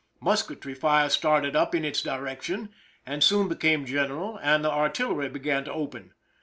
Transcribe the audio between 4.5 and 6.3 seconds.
the artillery began to open.